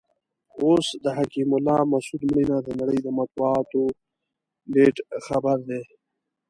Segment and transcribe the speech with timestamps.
[0.63, 3.81] اوس د حکیم الله مسود مړینه د نړۍ د مطبوعاتو
[4.73, 4.95] لیډ
[5.27, 5.81] خبر دی.